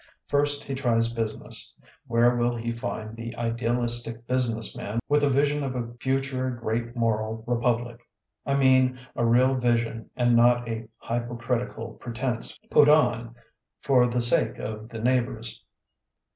[0.27, 5.61] First he tries business; where will he find the idealistic business man with a vision
[5.63, 7.99] of a future great moral repub lic—
[8.43, 13.35] I mean a real vision and not a hjrpocritical pretense put on
[13.83, 15.63] for the sake of the neighbors?